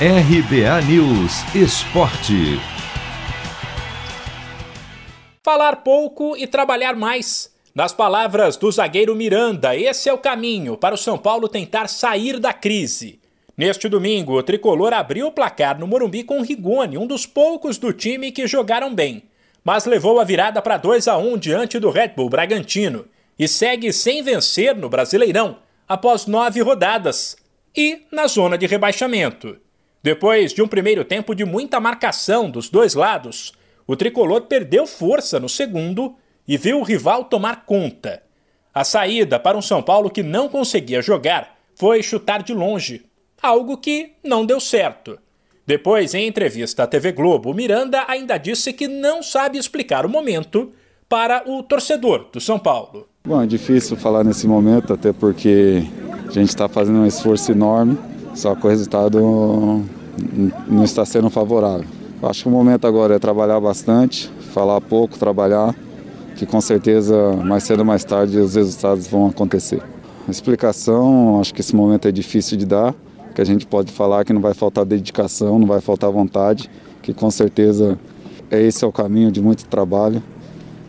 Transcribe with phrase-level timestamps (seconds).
[0.00, 2.58] RBA News Esporte.
[5.40, 7.54] Falar pouco e trabalhar mais.
[7.72, 12.40] Nas palavras do zagueiro Miranda, esse é o caminho para o São Paulo tentar sair
[12.40, 13.20] da crise.
[13.56, 17.92] Neste domingo, o tricolor abriu o placar no Morumbi com Rigoni, um dos poucos do
[17.92, 19.22] time que jogaram bem,
[19.62, 23.04] mas levou a virada para 2 a 1 diante do Red Bull Bragantino
[23.38, 25.58] e segue sem vencer no Brasileirão
[25.88, 27.36] após nove rodadas
[27.76, 29.62] e na zona de rebaixamento.
[30.04, 33.54] Depois de um primeiro tempo de muita marcação dos dois lados,
[33.86, 36.14] o tricolor perdeu força no segundo
[36.46, 38.22] e viu o rival tomar conta.
[38.74, 43.06] A saída para um São Paulo que não conseguia jogar foi chutar de longe,
[43.42, 45.18] algo que não deu certo.
[45.66, 50.70] Depois, em entrevista à TV Globo, Miranda ainda disse que não sabe explicar o momento
[51.08, 53.08] para o torcedor do São Paulo.
[53.26, 55.82] Bom, é difícil falar nesse momento, até porque
[56.28, 57.96] a gente está fazendo um esforço enorme,
[58.34, 59.20] só que o resultado
[60.68, 61.86] não está sendo favorável.
[62.22, 65.74] Acho que o momento agora é trabalhar bastante, falar pouco, trabalhar,
[66.36, 69.82] que com certeza mais cedo ou mais tarde os resultados vão acontecer.
[70.26, 72.94] A explicação, acho que esse momento é difícil de dar,
[73.34, 76.70] que a gente pode falar que não vai faltar dedicação, não vai faltar vontade,
[77.02, 77.98] que com certeza
[78.50, 80.22] é esse é o caminho de muito trabalho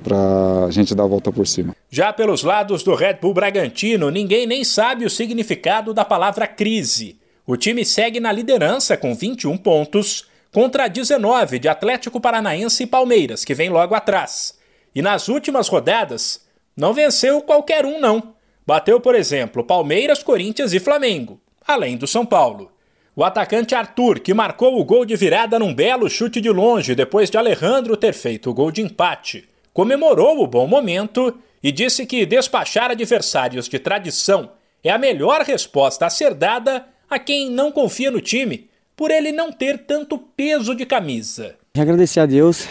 [0.04, 1.76] para a gente dar a volta por cima.
[1.90, 7.18] Já pelos lados do Red Bull Bragantino, ninguém nem sabe o significado da palavra crise.
[7.46, 13.44] O time segue na liderança com 21 pontos, contra 19 de Atlético Paranaense e Palmeiras,
[13.44, 14.58] que vem logo atrás.
[14.94, 18.36] E nas últimas rodadas, não venceu qualquer um, não.
[18.66, 22.72] Bateu, por exemplo, Palmeiras, Corinthians e Flamengo além do São Paulo.
[23.16, 27.30] O atacante Arthur, que marcou o gol de virada num belo chute de longe depois
[27.30, 32.26] de Alejandro ter feito o gol de empate, comemorou o bom momento e disse que
[32.26, 34.52] despachar adversários de tradição
[34.84, 36.86] é a melhor resposta a ser dada
[37.16, 41.56] a quem não confia no time, por ele não ter tanto peso de camisa.
[41.74, 42.68] Agradecer a Deus,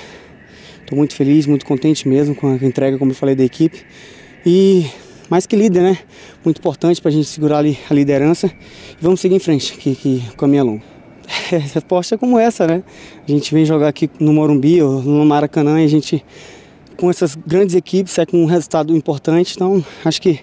[0.83, 3.82] estou muito feliz, muito contente mesmo com a entrega, como eu falei, da equipe.
[4.44, 4.84] E
[5.31, 5.99] mais que líder, né?
[6.44, 9.94] Muito importante para a gente segurar ali a liderança e vamos seguir em frente, que,
[9.94, 10.82] que o caminho é longo.
[11.72, 12.82] Resposta é como essa, né?
[13.26, 16.22] A gente vem jogar aqui no Morumbi ou no Maracanã e a gente,
[16.99, 19.55] com essas grandes equipes, é com um resultado importante.
[19.55, 20.41] Então, acho que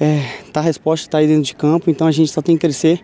[0.00, 2.60] é, tá a resposta está aí dentro de campo, então a gente só tem que
[2.60, 3.00] crescer.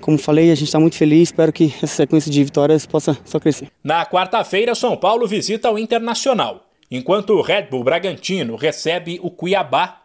[0.00, 3.38] Como falei, a gente está muito feliz, espero que essa sequência de vitórias possa só
[3.38, 3.68] crescer.
[3.84, 10.02] Na quarta-feira, São Paulo visita o Internacional, enquanto o Red Bull Bragantino recebe o Cuiabá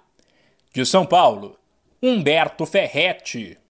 [0.74, 1.56] de São Paulo,
[2.04, 3.58] Humberto Ferretti.